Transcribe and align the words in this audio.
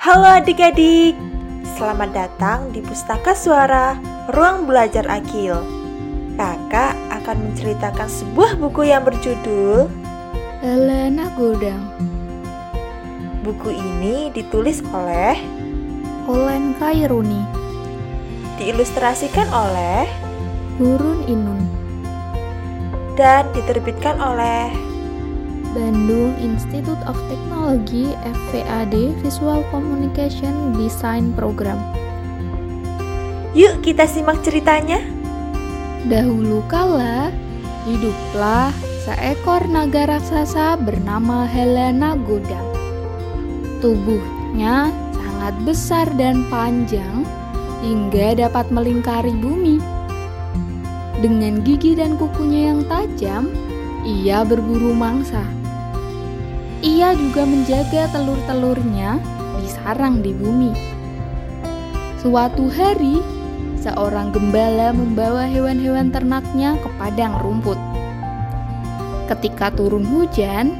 Halo 0.00 0.24
adik-adik, 0.24 1.12
selamat 1.76 2.16
datang 2.16 2.72
di 2.72 2.80
Pustaka 2.80 3.36
Suara 3.36 4.00
Ruang 4.32 4.64
Belajar 4.64 5.04
Akil. 5.12 5.52
Kakak 6.40 6.96
akan 7.20 7.36
menceritakan 7.52 8.08
sebuah 8.08 8.56
buku 8.56 8.88
yang 8.88 9.04
berjudul 9.04 9.92
Helena 10.64 11.28
Godang 11.36 11.92
Buku 13.44 13.76
ini 13.76 14.32
ditulis 14.32 14.80
oleh, 14.88 15.36
Olen 16.24 16.80
Kairuni. 16.80 17.44
Diilustrasikan 18.56 19.52
oleh, 19.52 20.08
Gurun 20.80 21.28
Inun. 21.28 21.68
dan 23.20 23.52
diterbitkan 23.52 24.16
oleh 24.16 24.72
Bandung 25.70 26.34
Institute 26.42 26.98
of 27.06 27.14
Technology 27.30 28.14
FVAD 28.26 29.14
Visual 29.22 29.62
Communication 29.70 30.74
Design 30.74 31.30
Program 31.38 31.78
Yuk 33.50 33.82
kita 33.82 34.06
simak 34.06 34.46
ceritanya. 34.46 35.02
Dahulu 36.06 36.62
kala, 36.70 37.34
hiduplah 37.82 38.70
seekor 39.02 39.66
naga 39.66 40.06
raksasa 40.06 40.78
bernama 40.78 41.50
Helena 41.50 42.14
Godang. 42.14 42.62
Tubuhnya 43.82 44.94
sangat 45.10 45.54
besar 45.66 46.06
dan 46.14 46.46
panjang 46.46 47.26
hingga 47.82 48.38
dapat 48.38 48.70
melingkari 48.70 49.34
bumi. 49.34 49.82
Dengan 51.18 51.66
gigi 51.66 51.98
dan 51.98 52.14
kukunya 52.22 52.70
yang 52.70 52.86
tajam, 52.86 53.50
ia 54.06 54.46
berburu 54.46 54.94
mangsa. 54.94 55.42
Ia 56.80 57.12
juga 57.12 57.44
menjaga 57.44 58.08
telur-telurnya 58.08 59.20
di 59.60 59.68
sarang 59.68 60.24
di 60.24 60.32
bumi. 60.32 60.72
Suatu 62.24 62.72
hari, 62.72 63.20
seorang 63.84 64.32
gembala 64.32 64.88
membawa 64.96 65.44
hewan-hewan 65.44 66.08
ternaknya 66.08 66.80
ke 66.80 66.88
padang 66.96 67.36
rumput. 67.44 67.76
Ketika 69.28 69.68
turun 69.76 70.08
hujan, 70.08 70.72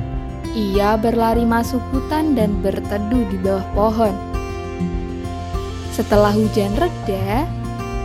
ia 0.57 0.97
berlari 0.97 1.45
masuk 1.45 1.85
hutan 1.93 2.33
dan 2.33 2.57
berteduh 2.65 3.25
di 3.29 3.37
bawah 3.45 3.67
pohon. 3.77 4.15
Setelah 5.93 6.33
hujan 6.33 6.73
reda, 6.81 7.45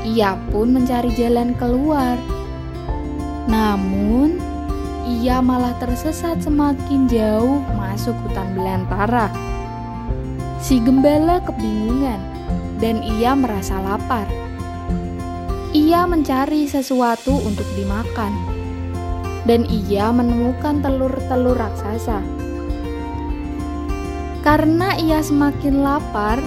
ia 0.04 0.36
pun 0.52 0.76
mencari 0.76 1.16
jalan 1.16 1.56
keluar. 1.56 2.20
Namun, 3.48 4.55
ia 5.06 5.38
malah 5.38 5.78
tersesat 5.78 6.42
semakin 6.42 7.06
jauh 7.06 7.62
masuk 7.78 8.18
hutan 8.26 8.58
belantara. 8.58 9.30
Si 10.58 10.82
gembala 10.82 11.38
kebingungan 11.46 12.18
dan 12.82 13.06
ia 13.06 13.38
merasa 13.38 13.78
lapar. 13.86 14.26
Ia 15.78 16.10
mencari 16.10 16.66
sesuatu 16.66 17.38
untuk 17.44 17.68
dimakan, 17.78 18.34
dan 19.46 19.68
ia 19.70 20.10
menemukan 20.10 20.82
telur-telur 20.82 21.54
raksasa. 21.54 22.24
Karena 24.42 24.96
ia 24.98 25.20
semakin 25.22 25.84
lapar, 25.86 26.40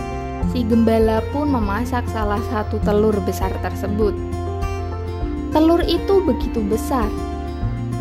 si 0.51 0.65
gembala 0.65 1.21
pun 1.31 1.51
memasak 1.51 2.09
salah 2.09 2.41
satu 2.49 2.81
telur 2.83 3.15
besar 3.23 3.53
tersebut. 3.61 4.17
Telur 5.53 5.83
itu 5.85 6.25
begitu 6.25 6.65
besar, 6.65 7.11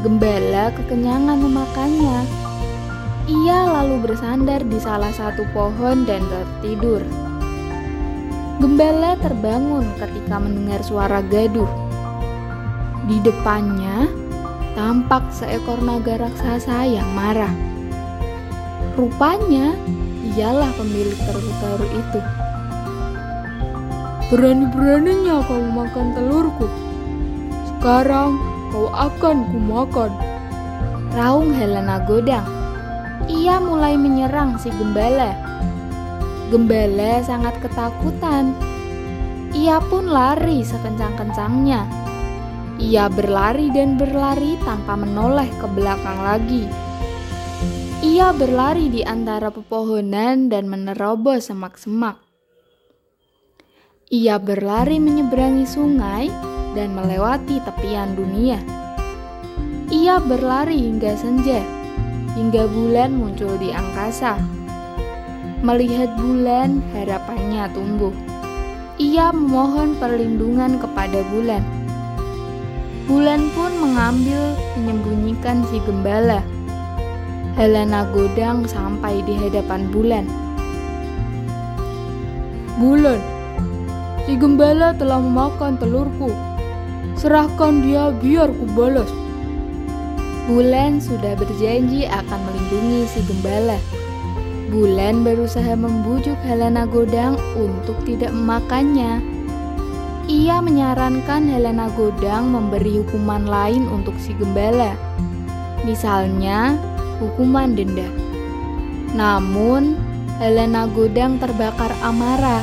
gembala 0.06 0.70
kekenyangan 0.78 1.42
memakannya. 1.42 2.20
Ia 3.28 3.60
lalu 3.82 4.08
bersandar 4.08 4.64
di 4.64 4.78
salah 4.80 5.12
satu 5.12 5.44
pohon 5.52 6.06
dan 6.06 6.24
tertidur. 6.30 7.02
Gembala 8.62 9.18
terbangun 9.20 9.86
ketika 10.00 10.38
mendengar 10.40 10.80
suara 10.86 11.20
gaduh. 11.26 11.68
Di 13.10 13.18
depannya 13.26 14.08
tampak 14.78 15.28
seekor 15.34 15.82
naga 15.84 16.22
raksasa 16.22 16.88
yang 16.88 17.08
marah. 17.18 17.52
Rupanya 18.96 19.76
dialah 20.24 20.72
pemilik 20.78 21.18
telur-telur 21.28 21.84
itu. 21.90 22.22
Berani-beraninya 24.32 25.44
kau 25.46 25.62
makan 25.62 26.08
telurku. 26.16 26.68
Sekarang 27.76 28.40
kau 28.72 28.92
akan 28.92 29.48
kumakan. 29.52 30.12
Raung 31.16 31.56
Helena 31.56 32.04
Godang. 32.04 32.46
Ia 33.28 33.60
mulai 33.60 33.98
menyerang 33.98 34.56
si 34.62 34.70
gembala. 34.70 35.34
Gembala 36.54 37.20
sangat 37.26 37.58
ketakutan. 37.60 38.56
Ia 39.52 39.82
pun 39.84 40.08
lari 40.08 40.64
sekencang-kencangnya. 40.64 41.84
Ia 42.78 43.10
berlari 43.10 43.74
dan 43.74 43.98
berlari 43.98 44.54
tanpa 44.62 44.94
menoleh 44.94 45.50
ke 45.58 45.68
belakang 45.74 46.20
lagi. 46.22 46.64
Ia 48.06 48.30
berlari 48.38 48.94
di 48.94 49.02
antara 49.02 49.50
pepohonan 49.50 50.54
dan 50.54 50.70
menerobos 50.70 51.50
semak-semak. 51.50 52.22
Ia 54.14 54.40
berlari 54.40 55.02
menyeberangi 55.02 55.66
sungai 55.68 56.30
dan 56.78 56.94
melewati 56.94 57.58
tepian 57.66 58.14
dunia. 58.14 58.62
Ia 59.90 60.22
berlari 60.22 60.78
hingga 60.78 61.18
senja, 61.18 61.66
hingga 62.38 62.70
bulan 62.70 63.18
muncul 63.18 63.58
di 63.58 63.74
angkasa. 63.74 64.38
Melihat 65.66 66.14
bulan, 66.22 66.86
harapannya 66.94 67.66
tumbuh. 67.74 68.14
Ia 69.02 69.34
memohon 69.34 69.98
perlindungan 69.98 70.78
kepada 70.78 71.26
bulan. 71.34 71.66
Bulan 73.10 73.50
pun 73.58 73.74
mengambil 73.82 74.54
menyembunyikan 74.78 75.66
si 75.72 75.82
gembala. 75.82 76.46
Helena 77.58 78.06
Godang 78.14 78.70
sampai 78.70 79.26
di 79.26 79.34
hadapan 79.34 79.90
bulan. 79.90 80.26
Bulan, 82.78 83.18
si 84.30 84.38
gembala 84.38 84.94
telah 84.94 85.18
memakan 85.18 85.80
telurku. 85.82 86.30
Serahkan 87.18 87.82
dia 87.82 88.14
biar 88.14 88.54
ku 88.54 88.66
balas. 88.78 89.10
Bulan 90.46 91.02
sudah 91.02 91.34
berjanji 91.34 92.06
akan 92.06 92.40
melindungi 92.46 93.10
si 93.10 93.26
gembala. 93.26 93.82
Bulan 94.70 95.26
berusaha 95.26 95.74
membujuk 95.74 96.38
Helena 96.46 96.86
Godang 96.86 97.34
untuk 97.58 97.98
tidak 98.06 98.30
memakannya. 98.30 99.20
Ia 100.30 100.62
menyarankan 100.62 101.50
Helena 101.50 101.90
Godang 101.98 102.54
memberi 102.54 103.02
hukuman 103.02 103.50
lain 103.50 103.90
untuk 103.90 104.14
si 104.22 104.38
gembala. 104.38 104.94
Misalnya, 105.90 106.78
hukuman 107.18 107.74
denda. 107.74 108.06
Namun, 109.18 109.98
Helena 110.38 110.86
Godang 110.86 111.42
terbakar 111.42 111.90
amarah. 112.06 112.62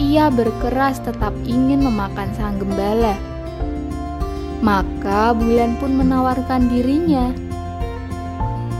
Ia 0.00 0.32
berkeras 0.32 1.04
tetap 1.04 1.36
ingin 1.44 1.84
memakan 1.84 2.32
sang 2.32 2.56
gembala. 2.56 3.20
Maka 4.60 5.32
Bulan 5.32 5.80
pun 5.80 5.96
menawarkan 5.96 6.68
dirinya. 6.68 7.32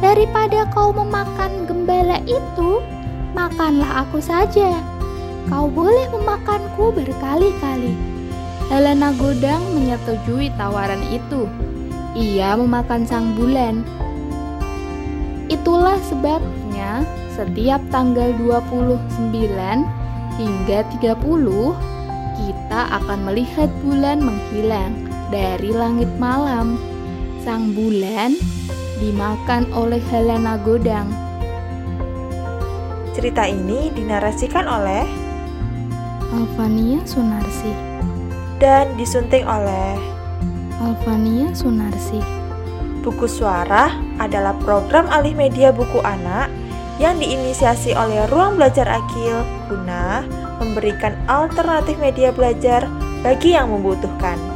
Daripada 0.04 0.68
kau 0.76 0.92
memakan 0.92 1.64
gembala 1.64 2.20
itu, 2.28 2.84
makanlah 3.32 4.04
aku 4.04 4.20
saja. 4.20 4.76
Kau 5.48 5.72
boleh 5.72 6.04
memakanku 6.12 6.92
berkali-kali. 6.92 7.96
Helena 8.68 9.12
Godang 9.16 9.60
menyetujui 9.72 10.52
tawaran 10.60 11.00
itu. 11.08 11.48
Ia 12.12 12.60
memakan 12.60 13.08
sang 13.08 13.32
bulan. 13.32 13.80
Itulah 15.48 15.96
sebabnya 16.06 17.08
setiap 17.32 17.80
tanggal 17.88 18.30
29 18.36 19.32
hingga 20.38 20.78
30 21.00 21.16
kita 22.40 22.80
akan 23.00 23.18
melihat 23.26 23.68
bulan 23.82 24.22
menghilang 24.22 25.09
dari 25.30 25.70
langit 25.70 26.10
malam. 26.18 26.76
Sang 27.40 27.72
bulan 27.72 28.36
dimakan 29.00 29.64
oleh 29.72 30.02
Helena 30.12 30.60
Godang. 30.60 31.08
Cerita 33.16 33.48
ini 33.48 33.88
dinarasikan 33.96 34.68
oleh 34.68 35.08
Alvania 36.30 37.00
Sunarsi. 37.08 37.72
dan 38.60 38.92
disunting 39.00 39.48
oleh 39.48 39.96
Alvania 40.84 41.48
Sunarsi. 41.56 42.20
Buku 43.00 43.24
Suara 43.24 43.88
adalah 44.20 44.52
program 44.60 45.08
alih 45.08 45.32
media 45.32 45.72
buku 45.72 45.96
anak 46.04 46.52
yang 47.00 47.16
diinisiasi 47.16 47.96
oleh 47.96 48.28
Ruang 48.28 48.60
Belajar 48.60 48.84
Akil 48.84 49.40
guna 49.72 50.20
memberikan 50.60 51.16
alternatif 51.24 51.96
media 51.96 52.28
belajar 52.36 52.84
bagi 53.24 53.56
yang 53.56 53.72
membutuhkan. 53.72 54.49